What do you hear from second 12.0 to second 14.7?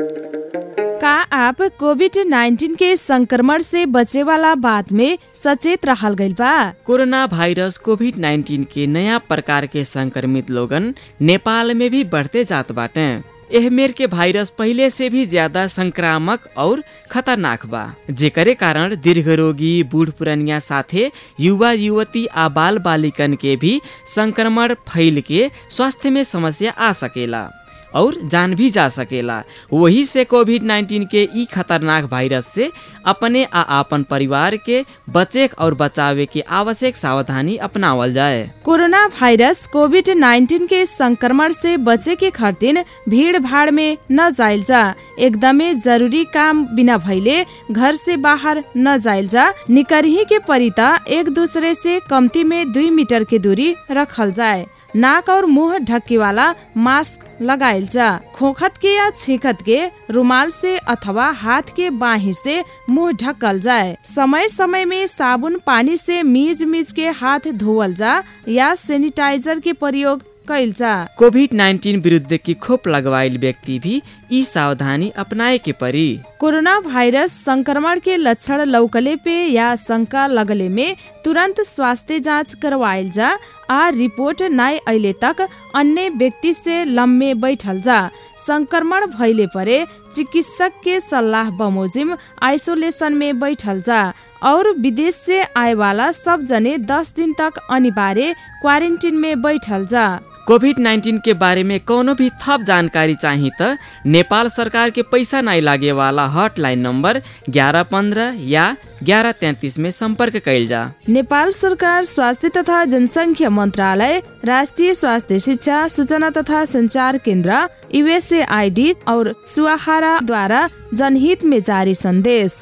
बढ़ते जात बाटे। एह मेर के वायरस